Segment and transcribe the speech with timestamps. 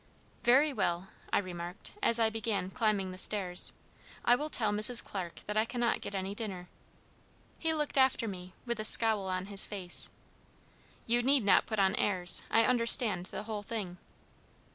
[0.43, 3.71] "Very well," I remarked, as I began climbing the stairs,
[4.25, 5.03] "I will tell Mrs.
[5.03, 6.69] Clarke that I cannot get any dinner."
[7.59, 10.09] He looked after me, with a scowl on his face:
[11.05, 12.41] "You need not put on airs!
[12.49, 13.99] I understand the whole thing."